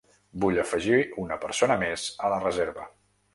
[0.45, 2.89] Vull afegir una persona mes a la reserva.